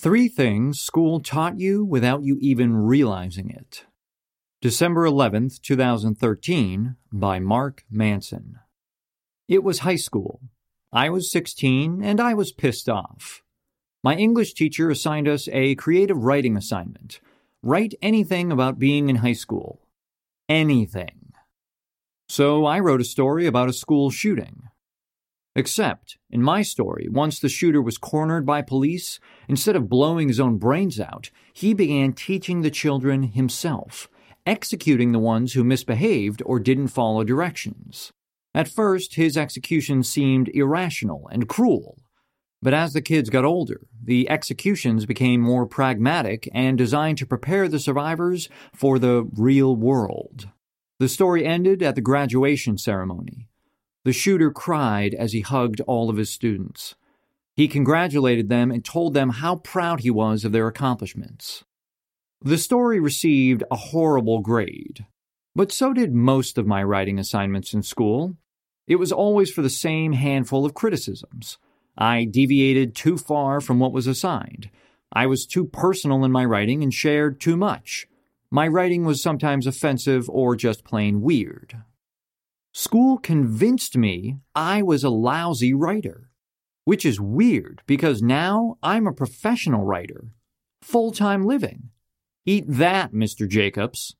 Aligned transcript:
Three 0.00 0.28
things 0.28 0.78
school 0.78 1.18
taught 1.18 1.58
you 1.58 1.84
without 1.84 2.22
you 2.22 2.38
even 2.40 2.76
realizing 2.76 3.50
it. 3.50 3.84
December 4.60 5.04
11th, 5.04 5.60
2013, 5.60 6.94
by 7.12 7.40
Mark 7.40 7.82
Manson. 7.90 8.60
It 9.48 9.64
was 9.64 9.80
high 9.80 9.96
school. 9.96 10.40
I 10.92 11.10
was 11.10 11.32
16 11.32 12.00
and 12.04 12.20
I 12.20 12.32
was 12.32 12.52
pissed 12.52 12.88
off. 12.88 13.42
My 14.04 14.14
English 14.14 14.54
teacher 14.54 14.88
assigned 14.88 15.26
us 15.26 15.48
a 15.48 15.74
creative 15.74 16.22
writing 16.22 16.56
assignment. 16.56 17.18
Write 17.60 17.94
anything 18.00 18.52
about 18.52 18.78
being 18.78 19.08
in 19.08 19.16
high 19.16 19.32
school. 19.32 19.80
Anything. 20.48 21.32
So 22.28 22.66
I 22.66 22.78
wrote 22.78 23.00
a 23.00 23.04
story 23.04 23.46
about 23.46 23.68
a 23.68 23.72
school 23.72 24.10
shooting. 24.10 24.68
Except, 25.58 26.18
in 26.30 26.40
my 26.40 26.62
story, 26.62 27.08
once 27.10 27.40
the 27.40 27.48
shooter 27.48 27.82
was 27.82 27.98
cornered 27.98 28.46
by 28.46 28.62
police, 28.62 29.18
instead 29.48 29.74
of 29.74 29.88
blowing 29.88 30.28
his 30.28 30.38
own 30.38 30.56
brains 30.56 31.00
out, 31.00 31.32
he 31.52 31.74
began 31.74 32.12
teaching 32.12 32.62
the 32.62 32.70
children 32.70 33.24
himself, 33.24 34.08
executing 34.46 35.10
the 35.10 35.18
ones 35.18 35.54
who 35.54 35.64
misbehaved 35.64 36.44
or 36.46 36.60
didn't 36.60 36.94
follow 36.98 37.24
directions. 37.24 38.12
At 38.54 38.68
first, 38.68 39.16
his 39.16 39.36
execution 39.36 40.04
seemed 40.04 40.48
irrational 40.54 41.28
and 41.32 41.48
cruel. 41.48 41.98
But 42.62 42.72
as 42.72 42.92
the 42.92 43.02
kids 43.02 43.28
got 43.28 43.44
older, 43.44 43.80
the 44.00 44.30
executions 44.30 45.06
became 45.06 45.40
more 45.40 45.66
pragmatic 45.66 46.48
and 46.54 46.78
designed 46.78 47.18
to 47.18 47.26
prepare 47.26 47.68
the 47.68 47.80
survivors 47.80 48.48
for 48.72 49.00
the 49.00 49.28
real 49.36 49.74
world. 49.74 50.50
The 51.00 51.08
story 51.08 51.44
ended 51.44 51.82
at 51.82 51.96
the 51.96 52.00
graduation 52.00 52.78
ceremony. 52.78 53.47
The 54.08 54.14
shooter 54.14 54.50
cried 54.50 55.12
as 55.12 55.34
he 55.34 55.42
hugged 55.42 55.82
all 55.82 56.08
of 56.08 56.16
his 56.16 56.30
students. 56.30 56.94
He 57.54 57.68
congratulated 57.68 58.48
them 58.48 58.70
and 58.70 58.82
told 58.82 59.12
them 59.12 59.28
how 59.28 59.56
proud 59.56 60.00
he 60.00 60.10
was 60.10 60.46
of 60.46 60.52
their 60.52 60.66
accomplishments. 60.66 61.62
The 62.40 62.56
story 62.56 63.00
received 63.00 63.64
a 63.70 63.76
horrible 63.76 64.40
grade, 64.40 65.04
but 65.54 65.70
so 65.70 65.92
did 65.92 66.14
most 66.14 66.56
of 66.56 66.66
my 66.66 66.82
writing 66.82 67.18
assignments 67.18 67.74
in 67.74 67.82
school. 67.82 68.34
It 68.86 68.96
was 68.96 69.12
always 69.12 69.50
for 69.50 69.60
the 69.60 69.68
same 69.68 70.14
handful 70.14 70.64
of 70.64 70.72
criticisms. 70.72 71.58
I 71.98 72.24
deviated 72.24 72.94
too 72.94 73.18
far 73.18 73.60
from 73.60 73.78
what 73.78 73.92
was 73.92 74.06
assigned. 74.06 74.70
I 75.12 75.26
was 75.26 75.44
too 75.44 75.66
personal 75.66 76.24
in 76.24 76.32
my 76.32 76.46
writing 76.46 76.82
and 76.82 76.94
shared 76.94 77.42
too 77.42 77.58
much. 77.58 78.08
My 78.50 78.68
writing 78.68 79.04
was 79.04 79.22
sometimes 79.22 79.66
offensive 79.66 80.30
or 80.30 80.56
just 80.56 80.82
plain 80.82 81.20
weird. 81.20 81.82
School 82.78 83.18
convinced 83.18 83.96
me 83.96 84.38
I 84.54 84.82
was 84.82 85.02
a 85.02 85.10
lousy 85.10 85.74
writer, 85.74 86.30
which 86.84 87.04
is 87.04 87.20
weird 87.20 87.82
because 87.88 88.22
now 88.22 88.78
I'm 88.84 89.04
a 89.08 89.12
professional 89.12 89.82
writer, 89.82 90.28
full 90.80 91.10
time 91.10 91.44
living. 91.44 91.90
Eat 92.46 92.66
that, 92.68 93.12
Mr. 93.12 93.48
Jacobs. 93.48 94.14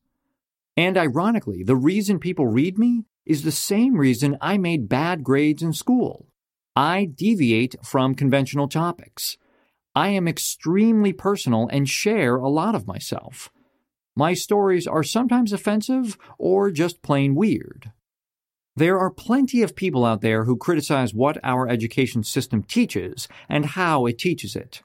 And 0.77 0.99
ironically, 0.99 1.63
the 1.63 1.77
reason 1.77 2.19
people 2.19 2.49
read 2.49 2.81
me 2.81 3.05
is 3.25 3.45
the 3.45 3.53
same 3.53 3.95
reason 3.95 4.37
I 4.41 4.59
made 4.59 4.89
bad 4.89 5.23
grades 5.23 5.63
in 5.63 5.73
school. 5.73 6.27
I 6.75 7.05
deviate 7.05 7.77
from 7.85 8.17
conventional 8.17 8.67
topics. 8.67 9.37
I 9.95 10.09
am 10.09 10.27
extremely 10.27 11.13
personal 11.13 11.69
and 11.71 11.89
share 11.89 12.35
a 12.35 12.49
lot 12.49 12.75
of 12.75 12.89
myself. 12.89 13.51
My 14.17 14.35
stories 14.35 14.89
are 14.89 15.05
sometimes 15.05 15.53
offensive 15.53 16.19
or 16.39 16.73
just 16.73 17.03
plain 17.03 17.37
weird. 17.37 17.93
There 18.79 19.01
are 19.01 19.11
plenty 19.11 19.63
of 19.63 19.75
people 19.75 20.05
out 20.05 20.21
there 20.21 20.45
who 20.45 20.57
criticize 20.57 21.13
what 21.13 21.37
our 21.43 21.69
education 21.69 22.23
system 22.23 22.63
teaches 22.63 23.27
and 23.49 23.67
how 23.67 24.07
it 24.07 24.19
teaches 24.19 24.55
it. 24.55 24.83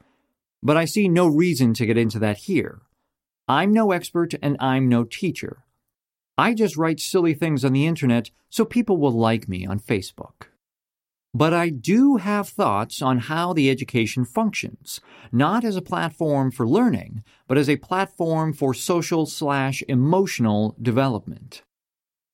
But 0.63 0.77
I 0.77 0.85
see 0.85 1.07
no 1.07 1.27
reason 1.27 1.75
to 1.75 1.85
get 1.85 1.95
into 1.95 2.17
that 2.17 2.37
here. 2.49 2.81
I'm 3.47 3.71
no 3.71 3.91
expert 3.91 4.33
and 4.41 4.57
I'm 4.59 4.89
no 4.89 5.03
teacher. 5.03 5.63
I 6.39 6.55
just 6.55 6.75
write 6.75 6.99
silly 6.99 7.35
things 7.35 7.63
on 7.63 7.73
the 7.73 7.85
internet 7.85 8.31
so 8.49 8.65
people 8.65 8.97
will 8.97 9.11
like 9.11 9.47
me 9.47 9.63
on 9.63 9.79
Facebook. 9.79 10.47
But 11.31 11.53
I 11.53 11.69
do 11.69 12.15
have 12.15 12.49
thoughts 12.49 12.99
on 12.99 13.19
how 13.19 13.53
the 13.53 13.69
education 13.69 14.25
functions, 14.25 15.01
not 15.31 15.63
as 15.63 15.75
a 15.75 15.83
platform 15.83 16.49
for 16.49 16.67
learning, 16.67 17.23
but 17.47 17.59
as 17.59 17.69
a 17.69 17.75
platform 17.77 18.53
for 18.53 18.73
social 18.73 19.27
slash 19.27 19.83
emotional 19.87 20.75
development. 20.81 21.61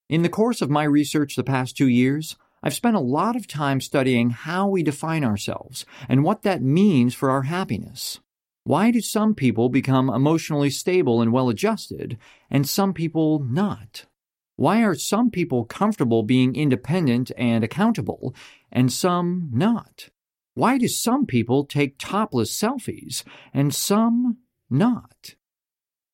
In 0.09 0.23
the 0.23 0.29
course 0.29 0.63
of 0.63 0.71
my 0.71 0.85
research 0.85 1.35
the 1.35 1.43
past 1.43 1.77
two 1.77 1.87
years, 1.87 2.35
I've 2.63 2.73
spent 2.73 2.95
a 2.95 2.99
lot 2.99 3.35
of 3.35 3.47
time 3.47 3.79
studying 3.79 4.31
how 4.31 4.67
we 4.67 4.81
define 4.81 5.23
ourselves 5.23 5.85
and 6.09 6.23
what 6.23 6.41
that 6.41 6.63
means 6.63 7.13
for 7.13 7.29
our 7.29 7.43
happiness. 7.43 8.19
Why 8.63 8.89
do 8.89 9.01
some 9.01 9.35
people 9.35 9.69
become 9.69 10.09
emotionally 10.09 10.71
stable 10.71 11.21
and 11.21 11.31
well 11.31 11.47
adjusted, 11.47 12.17
and 12.49 12.67
some 12.67 12.91
people 12.91 13.37
not? 13.39 14.07
Why 14.55 14.83
are 14.83 14.95
some 14.95 15.29
people 15.29 15.63
comfortable 15.63 16.23
being 16.23 16.55
independent 16.55 17.31
and 17.37 17.63
accountable, 17.63 18.33
and 18.71 18.91
some 18.91 19.49
not? 19.53 20.09
Why 20.55 20.79
do 20.79 20.87
some 20.87 21.27
people 21.27 21.65
take 21.65 21.99
topless 21.99 22.51
selfies, 22.59 23.23
and 23.53 23.73
some 23.73 24.39
not? 24.71 25.35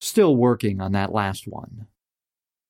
Still 0.02 0.36
working 0.36 0.82
on 0.82 0.92
that 0.92 1.14
last 1.14 1.48
one. 1.48 1.88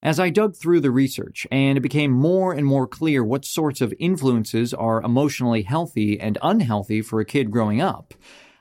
As 0.05 0.19
I 0.19 0.29
dug 0.29 0.55
through 0.55 0.81
the 0.81 0.91
research, 0.91 1.47
and 1.49 1.79
it 1.79 1.81
became 1.81 2.11
more 2.11 2.53
and 2.53 2.63
more 2.63 2.85
clear 2.85 3.23
what 3.23 3.43
sorts 3.43 3.81
of 3.81 3.91
influences 3.97 4.71
are 4.71 5.01
emotionally 5.01 5.63
healthy 5.63 6.19
and 6.19 6.37
unhealthy 6.43 7.01
for 7.01 7.19
a 7.19 7.25
kid 7.25 7.49
growing 7.49 7.81
up, 7.81 8.13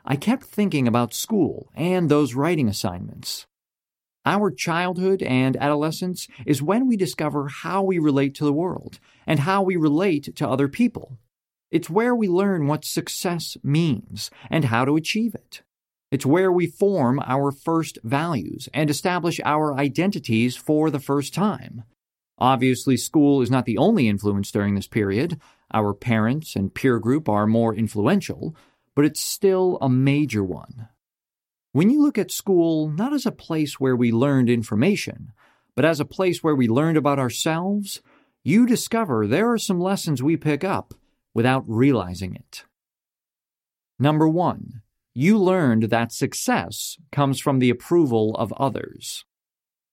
I 0.07 0.17
kept 0.17 0.45
thinking 0.45 0.89
about 0.89 1.13
school 1.13 1.71
and 1.75 2.09
those 2.09 2.33
writing 2.33 2.67
assignments. 2.67 3.45
Our 4.25 4.51
childhood 4.51 5.23
and 5.23 5.55
adolescence 5.59 6.29
is 6.47 6.63
when 6.63 6.89
we 6.89 6.97
discover 6.97 7.49
how 7.49 7.83
we 7.83 7.99
relate 7.99 8.35
to 8.37 8.45
the 8.45 8.51
world 8.51 8.99
and 9.27 9.41
how 9.41 9.63
we 9.63 9.77
relate 9.77 10.35
to 10.37 10.49
other 10.49 10.67
people. 10.67 11.19
It's 11.71 11.91
where 11.91 12.15
we 12.15 12.27
learn 12.27 12.69
what 12.69 12.87
success 12.87 13.59
means 13.63 14.31
and 14.49 14.65
how 14.65 14.87
to 14.87 14.97
achieve 14.97 15.35
it. 15.35 15.61
It's 16.15 16.25
where 16.25 16.53
we 16.53 16.69
form 16.69 17.19
our 17.27 17.51
first 17.51 17.99
values 18.05 18.69
and 18.73 18.89
establish 18.89 19.41
our 19.45 19.75
identities 19.75 20.57
for 20.57 20.89
the 20.89 21.01
first 21.01 21.35
time. 21.35 21.83
Obviously, 22.39 22.97
school 22.97 23.43
is 23.43 23.51
not 23.51 23.65
the 23.67 23.79
only 23.79 24.07
influence 24.07 24.53
during 24.53 24.77
this 24.77 24.87
period. 24.87 25.41
Our 25.73 25.93
parents 25.93 26.55
and 26.55 26.73
peer 26.73 27.01
group 27.01 27.29
are 27.29 27.49
more 27.49 27.75
influential, 27.75 28.55
but 28.95 29.05
it's 29.05 29.19
still 29.19 29.77
a 29.81 29.89
major 29.89 30.45
one. 30.45 30.89
When 31.73 31.91
you 31.91 32.01
look 32.01 32.17
at 32.17 32.31
school 32.31 32.89
not 32.89 33.13
as 33.13 33.27
a 33.27 33.33
place 33.33 33.81
where 33.81 33.97
we 33.97 34.13
learned 34.13 34.49
information, 34.49 35.33
but 35.75 35.85
as 35.85 35.99
a 35.99 36.05
place 36.05 36.45
where 36.45 36.55
we 36.55 36.69
learned 36.69 36.97
about 36.97 37.19
ourselves, 37.19 38.03
you 38.45 38.67
discover 38.67 39.27
there 39.27 39.51
are 39.51 39.59
some 39.59 39.81
lessons 39.81 40.23
we 40.23 40.37
pick 40.37 40.63
up 40.63 40.95
without 41.35 41.65
realizing 41.67 42.37
it. 42.37 42.63
Number 43.99 44.29
one, 44.29 44.83
you 45.15 45.39
learned 45.39 45.85
that 45.85 46.13
success 46.13 46.99
comes 47.13 47.41
from 47.41 47.61
the 47.61 47.71
approval 47.71 48.35
of 48.35 48.53
others. 48.55 49.25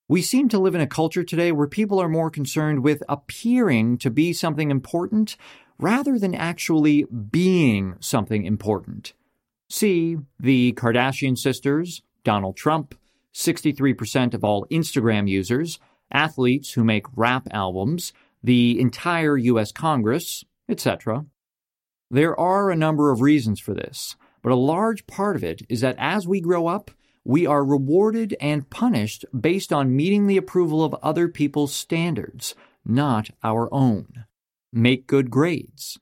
We 0.08 0.22
seem 0.22 0.50
to 0.50 0.60
live 0.60 0.76
in 0.76 0.82
a 0.82 0.88
culture 0.88 1.24
today 1.24 1.52
where 1.52 1.68
people 1.68 2.02
are 2.02 2.10
more 2.10 2.30
concerned 2.30 2.84
with 2.84 3.04
appearing 3.08 3.98
to 4.00 4.10
be 4.10 4.34
something 4.34 4.72
important 4.72 5.38
rather 5.80 6.20
than 6.20 6.36
actually 6.36 7.06
being 7.06 7.96
something 8.00 8.44
important. 8.44 9.14
See 9.70 10.18
the 10.40 10.74
Kardashian 10.74 11.38
sisters, 11.38 12.02
Donald 12.24 12.58
Trump, 12.58 12.96
63% 13.34 14.34
of 14.34 14.44
all 14.44 14.66
Instagram 14.70 15.30
users, 15.30 15.80
athletes 16.12 16.74
who 16.74 16.84
make 16.84 17.06
rap 17.16 17.48
albums, 17.52 18.12
the 18.44 18.80
entire 18.80 19.38
US 19.38 19.72
Congress, 19.72 20.44
etc. 20.68 21.26
There 22.10 22.38
are 22.38 22.70
a 22.70 22.76
number 22.76 23.12
of 23.12 23.22
reasons 23.22 23.60
for 23.60 23.74
this. 23.74 24.18
But 24.42 24.52
a 24.52 24.56
large 24.56 25.06
part 25.08 25.36
of 25.36 25.44
it 25.44 25.62
is 25.70 25.82
that 25.82 25.96
as 25.98 26.28
we 26.28 26.42
grow 26.42 26.68
up, 26.68 26.92
we 27.24 27.46
are 27.46 27.64
rewarded 27.64 28.36
and 28.42 28.70
punished 28.70 29.26
based 29.40 29.72
on 29.72 29.96
meeting 29.96 30.26
the 30.26 30.38
approval 30.38 30.84
of 30.84 30.96
other 31.04 31.28
people's 31.28 31.74
standards, 31.74 32.56
not 32.84 33.30
our 33.44 33.72
own. 33.72 34.26
Make 34.74 35.06
good 35.06 35.30
grades. 35.30 36.00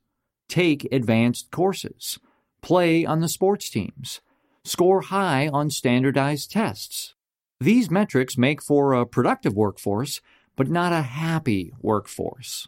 Take 0.48 0.88
advanced 0.92 1.52
courses. 1.52 2.20
Play 2.62 3.06
on 3.06 3.20
the 3.20 3.28
sports 3.28 3.70
teams. 3.70 4.22
Score 4.64 5.02
high 5.02 5.48
on 5.50 5.70
standardized 5.70 6.52
tests. 6.52 7.16
These 7.60 7.92
metrics 7.92 8.38
make 8.38 8.62
for 8.62 8.94
a 8.94 9.06
productive 9.06 9.54
workforce, 9.54 10.22
but 10.56 10.70
not 10.70 10.94
a 10.94 11.02
happy 11.02 11.74
workforce. 11.82 12.68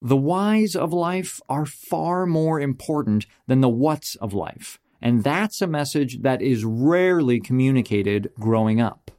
The 0.00 0.16
whys 0.16 0.76
of 0.76 0.92
life 0.92 1.40
are 1.48 1.66
far 1.66 2.26
more 2.26 2.60
important 2.60 3.26
than 3.46 3.60
the 3.60 3.68
whats 3.68 4.14
of 4.16 4.34
life. 4.34 4.78
And 5.04 5.22
that's 5.22 5.60
a 5.60 5.66
message 5.66 6.22
that 6.22 6.40
is 6.40 6.64
rarely 6.64 7.38
communicated 7.38 8.30
growing 8.40 8.80
up. 8.80 9.10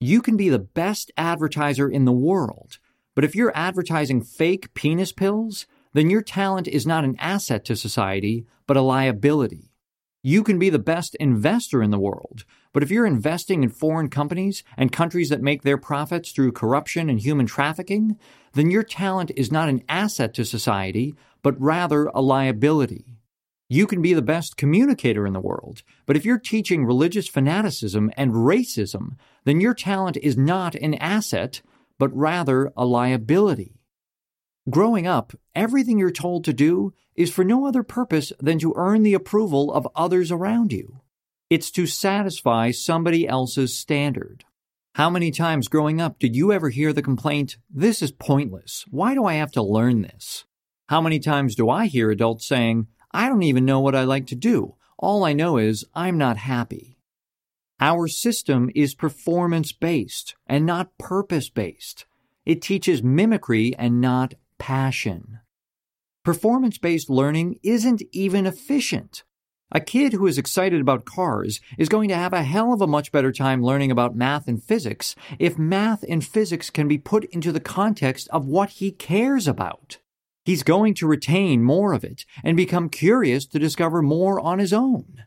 You 0.00 0.22
can 0.22 0.36
be 0.36 0.48
the 0.48 0.60
best 0.60 1.10
advertiser 1.16 1.88
in 1.88 2.04
the 2.04 2.12
world, 2.12 2.78
but 3.16 3.24
if 3.24 3.34
you're 3.34 3.52
advertising 3.56 4.22
fake 4.22 4.72
penis 4.74 5.10
pills, 5.10 5.66
then 5.92 6.08
your 6.08 6.22
talent 6.22 6.68
is 6.68 6.86
not 6.86 7.04
an 7.04 7.16
asset 7.18 7.64
to 7.64 7.74
society, 7.74 8.46
but 8.68 8.76
a 8.76 8.80
liability. 8.80 9.72
You 10.22 10.44
can 10.44 10.60
be 10.60 10.70
the 10.70 10.78
best 10.78 11.16
investor 11.16 11.82
in 11.82 11.90
the 11.90 11.98
world, 11.98 12.44
but 12.72 12.84
if 12.84 12.90
you're 12.92 13.04
investing 13.04 13.64
in 13.64 13.70
foreign 13.70 14.08
companies 14.08 14.62
and 14.76 14.92
countries 14.92 15.30
that 15.30 15.42
make 15.42 15.62
their 15.62 15.78
profits 15.78 16.30
through 16.30 16.52
corruption 16.52 17.10
and 17.10 17.18
human 17.18 17.46
trafficking, 17.46 18.16
then 18.52 18.70
your 18.70 18.84
talent 18.84 19.32
is 19.34 19.50
not 19.50 19.68
an 19.68 19.82
asset 19.88 20.32
to 20.34 20.44
society, 20.44 21.16
but 21.42 21.60
rather 21.60 22.06
a 22.14 22.22
liability. 22.22 23.16
You 23.72 23.86
can 23.86 24.02
be 24.02 24.12
the 24.12 24.20
best 24.20 24.58
communicator 24.58 25.26
in 25.26 25.32
the 25.32 25.40
world, 25.40 25.82
but 26.04 26.14
if 26.14 26.26
you're 26.26 26.38
teaching 26.38 26.84
religious 26.84 27.26
fanaticism 27.26 28.10
and 28.18 28.32
racism, 28.32 29.16
then 29.44 29.62
your 29.62 29.72
talent 29.72 30.18
is 30.18 30.36
not 30.36 30.74
an 30.74 30.92
asset, 30.96 31.62
but 31.98 32.14
rather 32.14 32.70
a 32.76 32.84
liability. 32.84 33.80
Growing 34.68 35.06
up, 35.06 35.32
everything 35.54 35.98
you're 35.98 36.10
told 36.10 36.44
to 36.44 36.52
do 36.52 36.92
is 37.14 37.32
for 37.32 37.44
no 37.44 37.64
other 37.64 37.82
purpose 37.82 38.30
than 38.38 38.58
to 38.58 38.74
earn 38.76 39.04
the 39.04 39.14
approval 39.14 39.72
of 39.72 39.88
others 39.96 40.30
around 40.30 40.70
you. 40.70 41.00
It's 41.48 41.70
to 41.70 41.86
satisfy 41.86 42.72
somebody 42.72 43.26
else's 43.26 43.74
standard. 43.74 44.44
How 44.96 45.08
many 45.08 45.30
times 45.30 45.68
growing 45.68 45.98
up 45.98 46.18
did 46.18 46.36
you 46.36 46.52
ever 46.52 46.68
hear 46.68 46.92
the 46.92 47.00
complaint, 47.00 47.56
This 47.70 48.02
is 48.02 48.12
pointless. 48.12 48.84
Why 48.90 49.14
do 49.14 49.24
I 49.24 49.32
have 49.36 49.52
to 49.52 49.62
learn 49.62 50.02
this? 50.02 50.44
How 50.90 51.00
many 51.00 51.20
times 51.20 51.54
do 51.54 51.70
I 51.70 51.86
hear 51.86 52.10
adults 52.10 52.46
saying, 52.46 52.88
I 53.14 53.28
don't 53.28 53.42
even 53.42 53.64
know 53.64 53.80
what 53.80 53.94
I 53.94 54.04
like 54.04 54.26
to 54.28 54.34
do. 54.34 54.76
All 54.98 55.24
I 55.24 55.32
know 55.32 55.58
is 55.58 55.84
I'm 55.94 56.16
not 56.16 56.36
happy. 56.38 56.98
Our 57.80 58.06
system 58.06 58.70
is 58.74 58.94
performance 58.94 59.72
based 59.72 60.36
and 60.46 60.64
not 60.64 60.96
purpose 60.98 61.50
based. 61.50 62.06
It 62.46 62.62
teaches 62.62 63.02
mimicry 63.02 63.74
and 63.76 64.00
not 64.00 64.34
passion. 64.58 65.40
Performance 66.24 66.78
based 66.78 67.10
learning 67.10 67.58
isn't 67.62 68.02
even 68.12 68.46
efficient. 68.46 69.24
A 69.74 69.80
kid 69.80 70.12
who 70.12 70.26
is 70.26 70.38
excited 70.38 70.80
about 70.80 71.06
cars 71.06 71.60
is 71.78 71.88
going 71.88 72.08
to 72.10 72.14
have 72.14 72.32
a 72.32 72.42
hell 72.42 72.72
of 72.72 72.82
a 72.82 72.86
much 72.86 73.10
better 73.10 73.32
time 73.32 73.64
learning 73.64 73.90
about 73.90 74.14
math 74.14 74.46
and 74.46 74.62
physics 74.62 75.16
if 75.38 75.58
math 75.58 76.04
and 76.08 76.24
physics 76.24 76.70
can 76.70 76.86
be 76.86 76.98
put 76.98 77.24
into 77.24 77.50
the 77.50 77.58
context 77.58 78.28
of 78.30 78.46
what 78.46 78.70
he 78.70 78.92
cares 78.92 79.48
about. 79.48 79.98
He's 80.44 80.62
going 80.62 80.94
to 80.94 81.06
retain 81.06 81.62
more 81.62 81.92
of 81.92 82.04
it 82.04 82.24
and 82.42 82.56
become 82.56 82.88
curious 82.88 83.46
to 83.46 83.58
discover 83.58 84.02
more 84.02 84.40
on 84.40 84.58
his 84.58 84.72
own. 84.72 85.24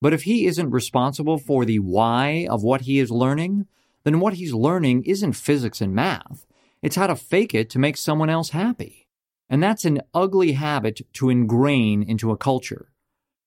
But 0.00 0.12
if 0.12 0.24
he 0.24 0.46
isn't 0.46 0.70
responsible 0.70 1.38
for 1.38 1.64
the 1.64 1.78
why 1.78 2.46
of 2.50 2.62
what 2.62 2.82
he 2.82 2.98
is 2.98 3.10
learning, 3.10 3.66
then 4.04 4.20
what 4.20 4.34
he's 4.34 4.52
learning 4.52 5.04
isn't 5.04 5.32
physics 5.32 5.80
and 5.80 5.94
math. 5.94 6.46
It's 6.82 6.96
how 6.96 7.06
to 7.06 7.16
fake 7.16 7.54
it 7.54 7.70
to 7.70 7.78
make 7.78 7.96
someone 7.96 8.28
else 8.28 8.50
happy. 8.50 9.06
And 9.48 9.62
that's 9.62 9.84
an 9.84 10.02
ugly 10.12 10.52
habit 10.52 11.00
to 11.14 11.30
ingrain 11.30 12.02
into 12.02 12.30
a 12.30 12.36
culture. 12.36 12.92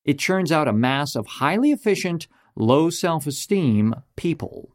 It 0.06 0.20
churns 0.20 0.52
out 0.52 0.68
a 0.68 0.74
mass 0.74 1.16
of 1.16 1.28
highly 1.28 1.72
efficient, 1.72 2.28
low 2.56 2.90
self 2.90 3.28
esteem 3.28 3.94
people. 4.16 4.74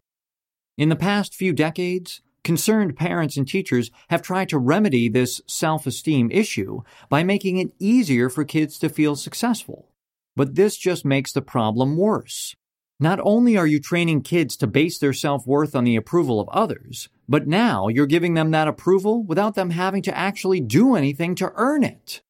In 0.76 0.88
the 0.88 0.96
past 0.96 1.34
few 1.34 1.52
decades, 1.52 2.20
Concerned 2.44 2.96
parents 2.96 3.36
and 3.36 3.46
teachers 3.46 3.92
have 4.10 4.20
tried 4.20 4.48
to 4.48 4.58
remedy 4.58 5.08
this 5.08 5.40
self 5.46 5.86
esteem 5.86 6.28
issue 6.32 6.82
by 7.08 7.22
making 7.22 7.58
it 7.58 7.72
easier 7.78 8.28
for 8.28 8.44
kids 8.44 8.78
to 8.78 8.88
feel 8.88 9.14
successful. 9.14 9.90
But 10.34 10.56
this 10.56 10.76
just 10.76 11.04
makes 11.04 11.30
the 11.32 11.42
problem 11.42 11.96
worse. 11.96 12.56
Not 12.98 13.20
only 13.22 13.56
are 13.56 13.66
you 13.66 13.78
training 13.78 14.22
kids 14.22 14.56
to 14.56 14.66
base 14.66 14.98
their 14.98 15.12
self 15.12 15.46
worth 15.46 15.76
on 15.76 15.84
the 15.84 15.94
approval 15.94 16.40
of 16.40 16.48
others, 16.48 17.08
but 17.28 17.46
now 17.46 17.86
you're 17.86 18.06
giving 18.06 18.34
them 18.34 18.50
that 18.50 18.68
approval 18.68 19.22
without 19.22 19.54
them 19.54 19.70
having 19.70 20.02
to 20.02 20.16
actually 20.16 20.60
do 20.60 20.96
anything 20.96 21.36
to 21.36 21.52
earn 21.54 21.84
it. 21.84 22.22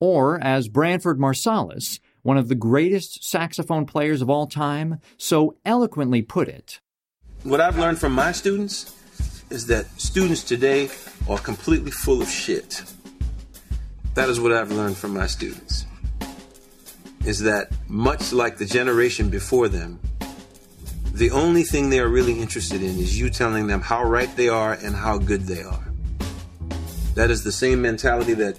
Or, 0.00 0.38
as 0.42 0.68
Branford 0.68 1.18
Marsalis, 1.18 2.00
one 2.22 2.38
of 2.38 2.48
the 2.48 2.54
greatest 2.54 3.22
saxophone 3.22 3.84
players 3.84 4.22
of 4.22 4.30
all 4.30 4.46
time, 4.46 5.00
so 5.18 5.56
eloquently 5.66 6.22
put 6.22 6.48
it 6.48 6.80
What 7.42 7.60
I've 7.60 7.78
learned 7.78 7.98
from 7.98 8.12
my 8.12 8.32
students 8.32 8.94
is 9.54 9.66
that 9.66 9.86
students 9.98 10.42
today 10.42 10.90
are 11.28 11.38
completely 11.38 11.92
full 11.92 12.20
of 12.20 12.28
shit. 12.28 12.82
That 14.14 14.28
is 14.28 14.40
what 14.40 14.52
I've 14.52 14.72
learned 14.72 14.96
from 14.96 15.14
my 15.14 15.28
students. 15.28 15.86
Is 17.24 17.38
that 17.40 17.70
much 17.88 18.32
like 18.32 18.58
the 18.58 18.66
generation 18.66 19.30
before 19.30 19.68
them, 19.68 20.00
the 21.12 21.30
only 21.30 21.62
thing 21.62 21.88
they 21.88 22.00
are 22.00 22.08
really 22.08 22.40
interested 22.40 22.82
in 22.82 22.98
is 22.98 23.18
you 23.18 23.30
telling 23.30 23.68
them 23.68 23.80
how 23.80 24.02
right 24.02 24.34
they 24.36 24.48
are 24.48 24.72
and 24.72 24.94
how 24.94 25.18
good 25.18 25.42
they 25.42 25.62
are. 25.62 25.86
That 27.14 27.30
is 27.30 27.44
the 27.44 27.52
same 27.52 27.80
mentality 27.80 28.34
that 28.34 28.58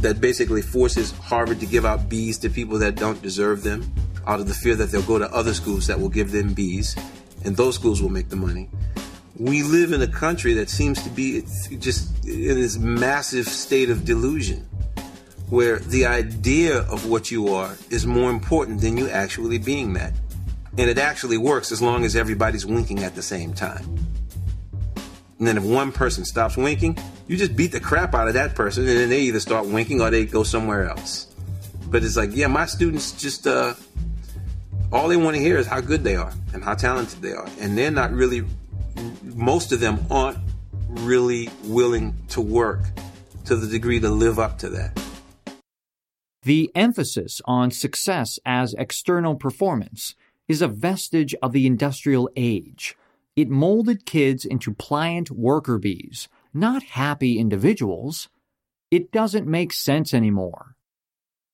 that 0.00 0.22
basically 0.22 0.62
forces 0.62 1.10
Harvard 1.10 1.60
to 1.60 1.66
give 1.66 1.84
out 1.84 2.08
B's 2.08 2.38
to 2.38 2.48
people 2.48 2.78
that 2.78 2.94
don't 2.94 3.20
deserve 3.20 3.62
them 3.62 3.92
out 4.26 4.40
of 4.40 4.48
the 4.48 4.54
fear 4.54 4.74
that 4.76 4.90
they'll 4.90 5.02
go 5.02 5.18
to 5.18 5.30
other 5.34 5.52
schools 5.52 5.86
that 5.88 6.00
will 6.00 6.08
give 6.08 6.30
them 6.30 6.54
B's 6.54 6.96
and 7.44 7.54
those 7.56 7.74
schools 7.74 8.00
will 8.00 8.08
make 8.08 8.30
the 8.30 8.36
money 8.36 8.70
we 9.40 9.62
live 9.62 9.92
in 9.92 10.02
a 10.02 10.06
country 10.06 10.52
that 10.52 10.68
seems 10.68 11.02
to 11.02 11.08
be 11.08 11.40
just 11.78 12.26
in 12.26 12.60
this 12.60 12.76
massive 12.76 13.48
state 13.48 13.88
of 13.88 14.04
delusion 14.04 14.58
where 15.48 15.78
the 15.78 16.04
idea 16.04 16.80
of 16.82 17.08
what 17.08 17.30
you 17.30 17.48
are 17.48 17.74
is 17.88 18.06
more 18.06 18.30
important 18.30 18.82
than 18.82 18.98
you 18.98 19.08
actually 19.08 19.56
being 19.56 19.94
that. 19.94 20.12
And 20.76 20.90
it 20.90 20.98
actually 20.98 21.38
works 21.38 21.72
as 21.72 21.80
long 21.80 22.04
as 22.04 22.16
everybody's 22.16 22.66
winking 22.66 23.02
at 23.02 23.14
the 23.14 23.22
same 23.22 23.54
time. 23.54 23.82
And 25.38 25.48
then 25.48 25.56
if 25.56 25.64
one 25.64 25.90
person 25.90 26.26
stops 26.26 26.58
winking, 26.58 26.98
you 27.26 27.38
just 27.38 27.56
beat 27.56 27.72
the 27.72 27.80
crap 27.80 28.14
out 28.14 28.28
of 28.28 28.34
that 28.34 28.54
person 28.54 28.86
and 28.86 28.98
then 28.98 29.08
they 29.08 29.22
either 29.22 29.40
start 29.40 29.66
winking 29.66 30.02
or 30.02 30.10
they 30.10 30.26
go 30.26 30.42
somewhere 30.42 30.86
else. 30.86 31.34
But 31.86 32.04
it's 32.04 32.14
like, 32.14 32.36
yeah, 32.36 32.46
my 32.46 32.66
students 32.66 33.12
just 33.12 33.46
uh 33.46 33.72
all 34.92 35.08
they 35.08 35.16
want 35.16 35.34
to 35.36 35.40
hear 35.40 35.56
is 35.56 35.66
how 35.66 35.80
good 35.80 36.04
they 36.04 36.16
are 36.16 36.32
and 36.52 36.62
how 36.62 36.74
talented 36.74 37.22
they 37.22 37.32
are. 37.32 37.48
And 37.58 37.78
they're 37.78 37.90
not 37.90 38.12
really 38.12 38.44
most 39.40 39.72
of 39.72 39.80
them 39.80 39.98
aren't 40.10 40.36
really 40.90 41.48
willing 41.64 42.14
to 42.28 42.42
work 42.42 42.80
to 43.46 43.56
the 43.56 43.66
degree 43.66 43.98
to 43.98 44.10
live 44.10 44.38
up 44.38 44.58
to 44.58 44.68
that. 44.68 45.02
The 46.42 46.70
emphasis 46.74 47.40
on 47.46 47.70
success 47.70 48.38
as 48.44 48.74
external 48.74 49.34
performance 49.34 50.14
is 50.46 50.60
a 50.60 50.68
vestige 50.68 51.34
of 51.42 51.52
the 51.52 51.66
industrial 51.66 52.28
age. 52.36 52.96
It 53.34 53.48
molded 53.48 54.04
kids 54.04 54.44
into 54.44 54.74
pliant 54.74 55.30
worker 55.30 55.78
bees, 55.78 56.28
not 56.52 56.82
happy 56.82 57.38
individuals. 57.38 58.28
It 58.90 59.10
doesn't 59.10 59.46
make 59.46 59.72
sense 59.72 60.12
anymore. 60.12 60.76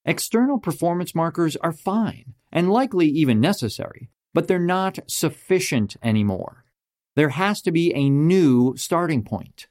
External 0.05 0.59
performance 0.59 1.15
markers 1.15 1.57
are 1.57 1.73
fine 1.73 2.35
and 2.51 2.71
likely 2.71 3.07
even 3.07 3.41
necessary, 3.41 4.09
but 4.35 4.49
they're 4.49 4.59
not 4.59 4.99
sufficient 5.07 5.97
anymore. 6.03 6.66
There 7.17 7.31
has 7.31 7.63
to 7.63 7.73
be 7.73 7.93
a 7.95 8.09
new 8.09 8.77
starting 8.77 9.25
point. 9.25 9.67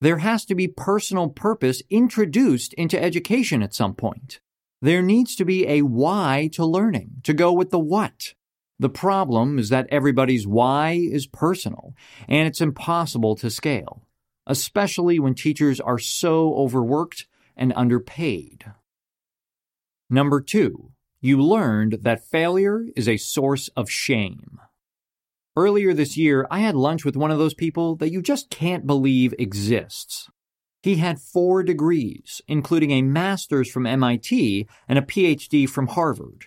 There 0.00 0.18
has 0.18 0.44
to 0.46 0.54
be 0.54 0.68
personal 0.68 1.28
purpose 1.28 1.82
introduced 1.90 2.72
into 2.74 3.02
education 3.02 3.62
at 3.62 3.74
some 3.74 3.94
point. 3.94 4.40
There 4.80 5.02
needs 5.02 5.34
to 5.36 5.44
be 5.44 5.66
a 5.66 5.82
why 5.82 6.50
to 6.52 6.64
learning, 6.64 7.22
to 7.24 7.34
go 7.34 7.52
with 7.52 7.70
the 7.70 7.78
what. 7.78 8.34
The 8.78 8.88
problem 8.88 9.58
is 9.58 9.70
that 9.70 9.88
everybody's 9.90 10.46
why 10.46 10.92
is 10.92 11.26
personal, 11.26 11.94
and 12.28 12.46
it's 12.46 12.60
impossible 12.60 13.34
to 13.36 13.50
scale, 13.50 14.06
especially 14.46 15.18
when 15.18 15.34
teachers 15.34 15.80
are 15.80 15.98
so 15.98 16.54
overworked 16.54 17.26
and 17.56 17.72
underpaid. 17.74 18.72
Number 20.10 20.40
two, 20.40 20.92
you 21.20 21.40
learned 21.40 22.00
that 22.02 22.26
failure 22.26 22.84
is 22.94 23.08
a 23.08 23.16
source 23.16 23.68
of 23.68 23.90
shame. 23.90 24.60
Earlier 25.56 25.94
this 25.94 26.16
year, 26.16 26.48
I 26.50 26.60
had 26.60 26.74
lunch 26.74 27.04
with 27.04 27.16
one 27.16 27.30
of 27.30 27.38
those 27.38 27.54
people 27.54 27.94
that 27.96 28.10
you 28.10 28.20
just 28.22 28.50
can't 28.50 28.88
believe 28.88 29.32
exists. 29.38 30.28
He 30.82 30.96
had 30.96 31.20
four 31.20 31.62
degrees, 31.62 32.42
including 32.48 32.90
a 32.90 33.02
master's 33.02 33.70
from 33.70 33.86
MIT 33.86 34.66
and 34.88 34.98
a 34.98 35.02
PhD 35.02 35.68
from 35.68 35.86
Harvard. 35.86 36.46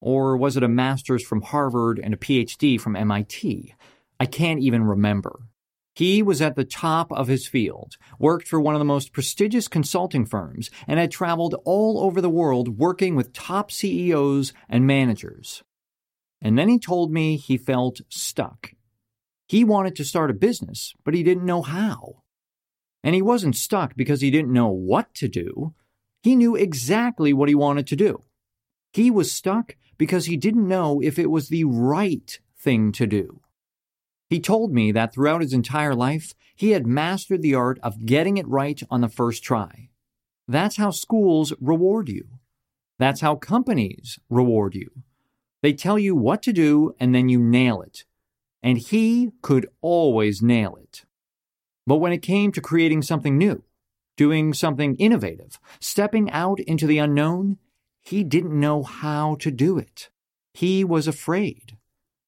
Or 0.00 0.38
was 0.38 0.56
it 0.56 0.62
a 0.62 0.68
master's 0.68 1.22
from 1.22 1.42
Harvard 1.42 2.00
and 2.02 2.14
a 2.14 2.16
PhD 2.16 2.80
from 2.80 2.96
MIT? 2.96 3.74
I 4.18 4.24
can't 4.26 4.60
even 4.60 4.84
remember. 4.84 5.48
He 5.94 6.22
was 6.22 6.40
at 6.40 6.56
the 6.56 6.64
top 6.64 7.12
of 7.12 7.28
his 7.28 7.46
field, 7.46 7.96
worked 8.18 8.48
for 8.48 8.60
one 8.60 8.74
of 8.74 8.78
the 8.78 8.86
most 8.86 9.12
prestigious 9.12 9.68
consulting 9.68 10.24
firms, 10.24 10.70
and 10.86 10.98
had 10.98 11.10
traveled 11.10 11.56
all 11.64 12.00
over 12.00 12.22
the 12.22 12.30
world 12.30 12.78
working 12.78 13.16
with 13.16 13.34
top 13.34 13.70
CEOs 13.70 14.54
and 14.68 14.86
managers. 14.86 15.62
And 16.46 16.56
then 16.56 16.68
he 16.68 16.78
told 16.78 17.12
me 17.12 17.36
he 17.36 17.56
felt 17.56 18.02
stuck. 18.08 18.70
He 19.48 19.64
wanted 19.64 19.96
to 19.96 20.04
start 20.04 20.30
a 20.30 20.42
business, 20.48 20.94
but 21.02 21.12
he 21.12 21.24
didn't 21.24 21.44
know 21.44 21.60
how. 21.60 22.22
And 23.02 23.16
he 23.16 23.20
wasn't 23.20 23.56
stuck 23.56 23.96
because 23.96 24.20
he 24.20 24.30
didn't 24.30 24.52
know 24.52 24.68
what 24.68 25.12
to 25.14 25.26
do. 25.26 25.74
He 26.22 26.36
knew 26.36 26.54
exactly 26.54 27.32
what 27.32 27.48
he 27.48 27.56
wanted 27.56 27.88
to 27.88 27.96
do. 27.96 28.22
He 28.92 29.10
was 29.10 29.32
stuck 29.32 29.74
because 29.98 30.26
he 30.26 30.36
didn't 30.36 30.68
know 30.68 31.02
if 31.02 31.18
it 31.18 31.32
was 31.32 31.48
the 31.48 31.64
right 31.64 32.38
thing 32.56 32.92
to 32.92 33.08
do. 33.08 33.40
He 34.30 34.38
told 34.38 34.72
me 34.72 34.92
that 34.92 35.12
throughout 35.12 35.40
his 35.40 35.52
entire 35.52 35.96
life, 35.96 36.32
he 36.54 36.70
had 36.70 36.86
mastered 36.86 37.42
the 37.42 37.56
art 37.56 37.80
of 37.82 38.06
getting 38.06 38.36
it 38.36 38.46
right 38.46 38.80
on 38.88 39.00
the 39.00 39.08
first 39.08 39.42
try. 39.42 39.88
That's 40.46 40.76
how 40.76 40.92
schools 40.92 41.52
reward 41.60 42.08
you. 42.08 42.38
That's 43.00 43.20
how 43.20 43.34
companies 43.34 44.20
reward 44.30 44.76
you. 44.76 44.92
They 45.62 45.72
tell 45.72 45.98
you 45.98 46.14
what 46.14 46.42
to 46.42 46.52
do 46.52 46.94
and 47.00 47.14
then 47.14 47.28
you 47.28 47.40
nail 47.40 47.82
it. 47.82 48.04
And 48.62 48.78
he 48.78 49.32
could 49.42 49.68
always 49.80 50.42
nail 50.42 50.76
it. 50.76 51.04
But 51.86 51.96
when 51.96 52.12
it 52.12 52.22
came 52.22 52.52
to 52.52 52.60
creating 52.60 53.02
something 53.02 53.38
new, 53.38 53.62
doing 54.16 54.54
something 54.54 54.96
innovative, 54.96 55.60
stepping 55.78 56.30
out 56.30 56.58
into 56.60 56.86
the 56.86 56.98
unknown, 56.98 57.58
he 58.02 58.24
didn't 58.24 58.58
know 58.58 58.82
how 58.82 59.36
to 59.36 59.50
do 59.50 59.78
it. 59.78 60.10
He 60.52 60.84
was 60.84 61.06
afraid. 61.06 61.76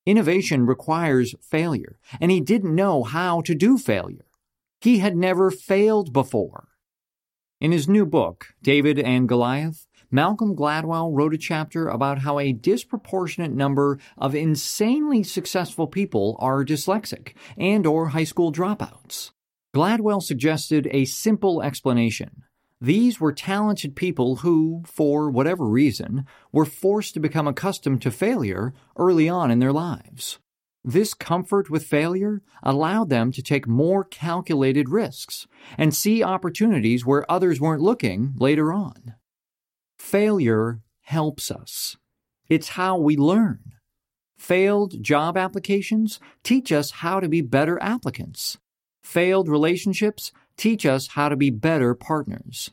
Innovation 0.06 0.64
requires 0.66 1.35
failure, 1.40 1.99
and 2.20 2.30
he 2.30 2.40
didn't 2.40 2.75
know 2.75 3.02
how 3.02 3.40
to 3.42 3.54
do 3.54 3.76
failure. 3.78 4.26
He 4.80 4.99
had 4.99 5.16
never 5.16 5.50
failed 5.50 6.12
before. 6.12 6.68
In 7.61 7.73
his 7.73 7.88
new 7.88 8.06
book, 8.06 8.54
David 8.62 8.99
and 8.99 9.28
Goliath, 9.28 9.88
Malcolm 10.11 10.57
Gladwell 10.57 11.11
wrote 11.12 11.35
a 11.35 11.38
chapter 11.38 11.88
about 11.88 12.21
how 12.21 12.38
a 12.38 12.53
disproportionate 12.53 13.53
number 13.53 13.99
of 14.17 14.35
insanely 14.35 15.23
successful 15.23 15.87
people 15.87 16.37
are 16.41 16.65
dyslexic 16.65 17.35
and 17.59 17.87
or 17.87 18.09
high 18.09 18.25
school 18.25 18.50
dropouts. 18.50 19.33
Gladwell 19.75 20.23
suggested 20.23 20.88
a 20.93 21.05
simple 21.05 21.62
explanation. 21.62 22.43
These 22.81 23.21
were 23.21 23.33
talented 23.33 23.97
people 23.97 24.37
who, 24.37 24.83
for 24.87 25.31
whatever 25.31 25.67
reason, 25.67 26.25
were 26.53 26.65
forced 26.65 27.12
to 27.15 27.21
become 27.21 27.47
accustomed 27.47 28.00
to 28.03 28.11
failure 28.11 28.73
early 28.97 29.29
on 29.29 29.50
in 29.50 29.59
their 29.59 29.73
lives. 29.73 30.38
This 30.83 31.12
comfort 31.12 31.69
with 31.69 31.85
failure 31.85 32.41
allowed 32.62 33.11
them 33.11 33.31
to 33.33 33.43
take 33.43 33.69
more 33.69 34.05
calculated 34.05 34.88
risks 34.88 35.47
and 35.77 35.95
see 35.95 36.23
opportunities 36.23 37.05
where 37.05 37.31
others 37.31 37.61
weren't 37.61 37.83
looking 37.83 38.33
later 38.38 38.73
on. 38.73 39.15
Failure 39.99 40.81
helps 41.02 41.50
us. 41.50 41.97
It's 42.49 42.69
how 42.71 42.97
we 42.99 43.17
learn. 43.17 43.61
Failed 44.38 45.02
job 45.02 45.37
applications 45.37 46.21
teach 46.43 46.71
us 46.71 46.90
how 46.90 47.21
to 47.21 47.28
be 47.28 47.40
better 47.40 47.83
applicants. 47.83 48.59
Failed 49.02 49.49
relationships 49.49 50.33
teach 50.57 50.87
us 50.87 51.09
how 51.09 51.28
to 51.28 51.37
be 51.37 51.50
better 51.50 51.95
partners. 51.95 52.71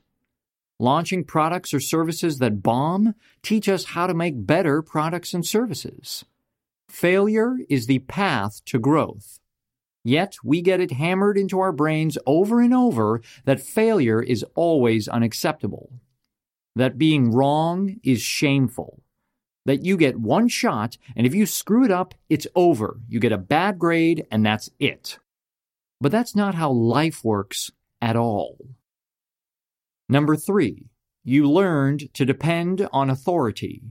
Launching 0.79 1.23
products 1.23 1.73
or 1.73 1.79
services 1.79 2.39
that 2.39 2.61
bomb 2.61 3.15
teach 3.41 3.67
us 3.67 3.85
how 3.85 4.07
to 4.07 4.13
make 4.13 4.45
better 4.45 4.81
products 4.81 5.33
and 5.33 5.45
services. 5.45 6.25
Failure 6.89 7.57
is 7.69 7.87
the 7.87 7.99
path 7.99 8.63
to 8.65 8.79
growth. 8.79 9.39
Yet 10.03 10.35
we 10.43 10.61
get 10.61 10.81
it 10.81 10.91
hammered 10.91 11.37
into 11.37 11.59
our 11.59 11.71
brains 11.71 12.17
over 12.27 12.61
and 12.61 12.73
over 12.73 13.21
that 13.45 13.59
failure 13.59 14.21
is 14.21 14.45
always 14.53 15.07
unacceptable. 15.07 15.89
That 16.75 16.97
being 16.97 17.31
wrong 17.31 17.99
is 18.03 18.21
shameful. 18.21 19.01
That 19.65 19.83
you 19.83 19.97
get 19.97 20.19
one 20.19 20.47
shot, 20.47 20.97
and 21.15 21.25
if 21.25 21.33
you 21.33 21.45
screw 21.45 21.85
it 21.85 21.91
up, 21.91 22.13
it's 22.29 22.47
over. 22.53 22.99
You 23.07 23.19
get 23.19 23.31
a 23.31 23.37
bad 23.37 23.79
grade, 23.79 24.27
and 24.29 24.45
that's 24.45 24.69
it. 24.79 25.17
But 25.99 26.11
that's 26.11 26.35
not 26.35 26.55
how 26.55 26.71
life 26.71 27.23
works 27.23 27.71
at 28.01 28.15
all. 28.15 28.57
Number 30.07 30.35
three, 30.35 30.85
you 31.23 31.49
learned 31.49 32.13
to 32.13 32.25
depend 32.25 32.87
on 32.93 33.09
authority. 33.09 33.81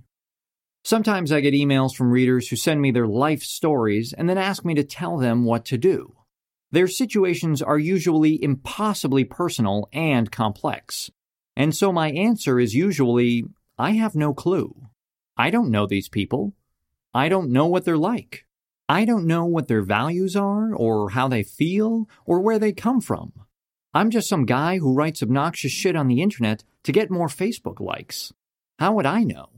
Sometimes 0.84 1.32
I 1.32 1.40
get 1.40 1.54
emails 1.54 1.94
from 1.94 2.10
readers 2.10 2.48
who 2.48 2.56
send 2.56 2.80
me 2.80 2.90
their 2.90 3.08
life 3.08 3.42
stories 3.42 4.12
and 4.12 4.28
then 4.28 4.38
ask 4.38 4.64
me 4.64 4.74
to 4.74 4.84
tell 4.84 5.16
them 5.16 5.44
what 5.44 5.64
to 5.64 5.78
do. 5.78 6.14
Their 6.70 6.86
situations 6.86 7.62
are 7.62 7.78
usually 7.78 8.40
impossibly 8.42 9.24
personal 9.24 9.88
and 9.92 10.30
complex. 10.30 11.10
And 11.56 11.74
so 11.74 11.92
my 11.92 12.10
answer 12.10 12.58
is 12.58 12.74
usually 12.74 13.44
I 13.78 13.92
have 13.92 14.14
no 14.14 14.34
clue. 14.34 14.74
I 15.36 15.50
don't 15.50 15.70
know 15.70 15.86
these 15.86 16.08
people. 16.08 16.54
I 17.12 17.28
don't 17.28 17.50
know 17.50 17.66
what 17.66 17.84
they're 17.84 17.96
like. 17.96 18.44
I 18.88 19.04
don't 19.04 19.26
know 19.26 19.44
what 19.46 19.68
their 19.68 19.82
values 19.82 20.36
are, 20.36 20.74
or 20.74 21.10
how 21.10 21.28
they 21.28 21.42
feel, 21.42 22.08
or 22.26 22.40
where 22.40 22.58
they 22.58 22.72
come 22.72 23.00
from. 23.00 23.32
I'm 23.94 24.10
just 24.10 24.28
some 24.28 24.44
guy 24.44 24.78
who 24.78 24.92
writes 24.92 25.22
obnoxious 25.22 25.72
shit 25.72 25.96
on 25.96 26.08
the 26.08 26.20
internet 26.20 26.64
to 26.82 26.92
get 26.92 27.10
more 27.10 27.28
Facebook 27.28 27.80
likes. 27.80 28.32
How 28.78 28.92
would 28.94 29.06
I 29.06 29.22
know? 29.22 29.48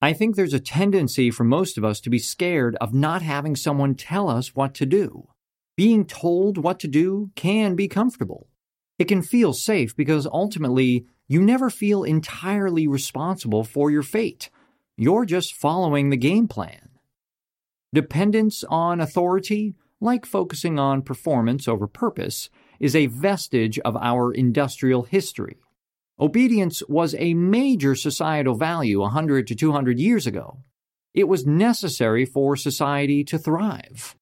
I 0.00 0.12
think 0.12 0.36
there's 0.36 0.54
a 0.54 0.60
tendency 0.60 1.30
for 1.30 1.44
most 1.44 1.76
of 1.76 1.84
us 1.84 2.00
to 2.00 2.10
be 2.10 2.18
scared 2.18 2.76
of 2.80 2.94
not 2.94 3.22
having 3.22 3.56
someone 3.56 3.94
tell 3.94 4.28
us 4.28 4.54
what 4.54 4.74
to 4.74 4.86
do. 4.86 5.28
Being 5.76 6.04
told 6.04 6.58
what 6.58 6.78
to 6.80 6.88
do 6.88 7.30
can 7.34 7.74
be 7.74 7.88
comfortable. 7.88 8.48
It 8.98 9.06
can 9.06 9.22
feel 9.22 9.52
safe 9.52 9.94
because 9.96 10.26
ultimately 10.26 11.06
you 11.28 11.40
never 11.40 11.70
feel 11.70 12.02
entirely 12.02 12.86
responsible 12.88 13.62
for 13.62 13.90
your 13.90 14.02
fate. 14.02 14.50
You're 14.96 15.24
just 15.24 15.54
following 15.54 16.10
the 16.10 16.16
game 16.16 16.48
plan. 16.48 16.88
Dependence 17.92 18.64
on 18.68 19.00
authority, 19.00 19.74
like 20.00 20.26
focusing 20.26 20.78
on 20.78 21.02
performance 21.02 21.68
over 21.68 21.86
purpose, 21.86 22.50
is 22.80 22.96
a 22.96 23.06
vestige 23.06 23.78
of 23.80 23.96
our 23.96 24.32
industrial 24.32 25.02
history. 25.02 25.58
Obedience 26.20 26.82
was 26.88 27.14
a 27.18 27.34
major 27.34 27.94
societal 27.94 28.56
value 28.56 29.00
100 29.00 29.46
to 29.46 29.54
200 29.54 29.98
years 29.98 30.26
ago. 30.26 30.58
It 31.14 31.28
was 31.28 31.46
necessary 31.46 32.24
for 32.24 32.56
society 32.56 33.22
to 33.24 33.38
thrive. 33.38 34.16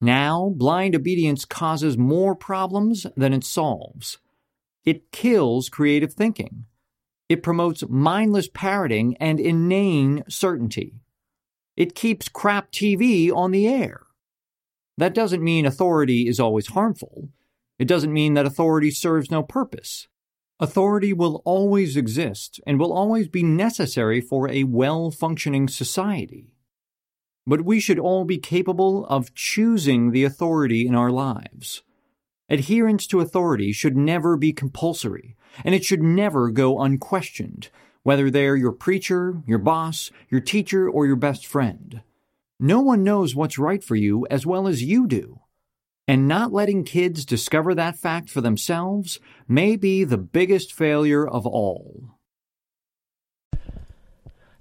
Now, 0.00 0.52
blind 0.54 0.94
obedience 0.94 1.44
causes 1.44 1.96
more 1.96 2.34
problems 2.34 3.06
than 3.16 3.32
it 3.32 3.44
solves. 3.44 4.18
It 4.84 5.12
kills 5.12 5.68
creative 5.68 6.12
thinking. 6.12 6.66
It 7.28 7.42
promotes 7.42 7.88
mindless 7.88 8.48
parroting 8.52 9.16
and 9.18 9.40
inane 9.40 10.24
certainty. 10.28 11.00
It 11.76 11.94
keeps 11.94 12.28
crap 12.28 12.70
TV 12.70 13.32
on 13.34 13.50
the 13.50 13.66
air. 13.66 14.02
That 14.98 15.14
doesn't 15.14 15.42
mean 15.42 15.66
authority 15.66 16.28
is 16.28 16.38
always 16.38 16.68
harmful. 16.68 17.30
It 17.78 17.88
doesn't 17.88 18.12
mean 18.12 18.34
that 18.34 18.46
authority 18.46 18.90
serves 18.90 19.30
no 19.30 19.42
purpose. 19.42 20.06
Authority 20.60 21.12
will 21.12 21.42
always 21.44 21.96
exist 21.96 22.60
and 22.66 22.78
will 22.78 22.92
always 22.92 23.26
be 23.26 23.42
necessary 23.42 24.20
for 24.20 24.48
a 24.48 24.64
well 24.64 25.10
functioning 25.10 25.66
society. 25.66 26.53
But 27.46 27.64
we 27.64 27.78
should 27.80 27.98
all 27.98 28.24
be 28.24 28.38
capable 28.38 29.04
of 29.06 29.34
choosing 29.34 30.10
the 30.10 30.24
authority 30.24 30.86
in 30.86 30.94
our 30.94 31.10
lives. 31.10 31.82
Adherence 32.48 33.06
to 33.08 33.20
authority 33.20 33.72
should 33.72 33.96
never 33.96 34.36
be 34.36 34.52
compulsory, 34.52 35.36
and 35.64 35.74
it 35.74 35.84
should 35.84 36.02
never 36.02 36.50
go 36.50 36.80
unquestioned, 36.80 37.70
whether 38.02 38.30
they're 38.30 38.56
your 38.56 38.72
preacher, 38.72 39.42
your 39.46 39.58
boss, 39.58 40.10
your 40.30 40.40
teacher, 40.40 40.88
or 40.88 41.06
your 41.06 41.16
best 41.16 41.46
friend. 41.46 42.02
No 42.60 42.80
one 42.80 43.02
knows 43.02 43.34
what's 43.34 43.58
right 43.58 43.82
for 43.82 43.96
you 43.96 44.26
as 44.30 44.46
well 44.46 44.68
as 44.68 44.82
you 44.82 45.06
do. 45.06 45.40
And 46.06 46.28
not 46.28 46.52
letting 46.52 46.84
kids 46.84 47.24
discover 47.24 47.74
that 47.74 47.96
fact 47.96 48.28
for 48.28 48.42
themselves 48.42 49.20
may 49.48 49.76
be 49.76 50.04
the 50.04 50.18
biggest 50.18 50.72
failure 50.72 51.26
of 51.26 51.46
all. 51.46 52.13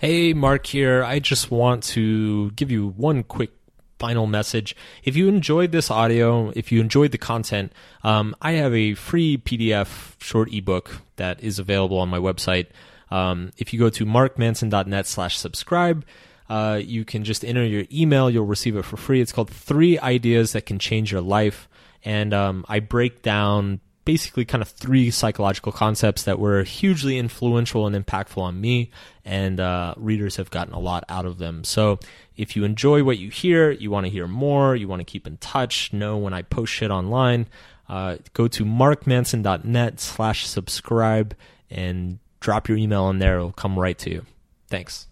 Hey, 0.04 0.34
Mark 0.34 0.66
here. 0.66 1.02
I 1.02 1.20
just 1.20 1.50
want 1.50 1.82
to 1.96 2.52
give 2.52 2.70
you 2.70 2.90
one 2.90 3.24
quick 3.24 3.52
final 4.00 4.28
message. 4.28 4.76
If 5.06 5.16
you 5.16 5.30
enjoyed 5.30 5.72
this 5.72 5.90
audio, 5.90 6.52
if 6.58 6.74
you 6.74 6.82
enjoyed 6.82 7.14
the 7.14 7.18
content, 7.18 7.72
um, 8.04 8.36
I 8.42 8.52
have 8.52 8.74
a 8.74 8.96
free 8.96 9.38
PDF 9.38 10.22
short 10.22 10.54
ebook 10.54 11.00
that 11.16 11.42
is 11.42 11.58
available 11.58 12.00
on 12.00 12.10
my 12.10 12.18
website. 12.18 12.66
Um, 13.12 13.52
if 13.58 13.72
you 13.72 13.80
go 13.80 13.90
to 13.92 14.06
markmanson.net 14.06 15.08
slash 15.08 15.38
subscribe, 15.38 16.04
uh, 16.50 16.82
you 16.84 17.06
can 17.06 17.24
just 17.24 17.46
enter 17.46 17.64
your 17.64 17.86
email. 17.90 18.30
You'll 18.30 18.46
receive 18.46 18.76
it 18.76 18.84
for 18.84 18.98
free. 18.98 19.22
It's 19.22 19.32
called 19.32 19.52
Three 19.52 19.98
Ideas 19.98 20.52
That 20.52 20.66
Can 20.66 20.80
Change 20.80 21.14
Your 21.14 21.22
Life. 21.22 21.70
And 22.04 22.34
um, 22.34 22.66
I 22.68 22.82
break 22.82 23.22
down 23.22 23.80
basically 24.06 24.46
kind 24.46 24.62
of 24.62 24.70
three 24.70 25.12
psychological 25.12 25.72
concepts 25.72 26.24
that 26.24 26.40
were 26.40 26.64
hugely 26.64 27.18
influential 27.18 27.88
and 27.88 27.96
impactful 27.96 28.42
on 28.42 28.60
me, 28.60 28.92
and 29.24 29.60
uh, 29.60 29.94
readers 29.98 30.36
have 30.36 30.50
gotten 30.50 30.74
a 30.74 30.80
lot 30.80 31.04
out 31.10 31.26
of 31.26 31.38
them. 31.38 31.64
So 31.64 32.00
if 32.36 32.56
you 32.56 32.64
enjoy 32.64 33.04
what 33.04 33.18
you 33.18 33.30
hear, 33.30 33.72
you 33.72 33.92
want 33.92 34.06
to 34.06 34.12
hear 34.12 34.28
more, 34.28 34.76
you 34.76 34.88
want 34.88 35.00
to 35.00 35.06
keep 35.06 35.28
in 35.28 35.38
touch, 35.38 35.94
know 35.94 36.18
when 36.18 36.34
I 36.34 36.42
post 36.42 36.74
shit 36.74 36.92
online, 36.92 37.48
uh, 37.90 38.18
go 38.34 38.48
to 38.48 38.66
markmanson.net 38.66 40.00
slash 40.00 40.48
subscribe 40.48 41.36
and 41.70 42.20
drop 42.40 42.68
your 42.68 42.78
email 42.78 43.10
in 43.10 43.20
there. 43.20 43.38
It'll 43.38 43.52
come 43.52 43.80
right 43.80 43.98
to 44.00 44.10
you. 44.10 44.26
Thanks. 44.70 45.08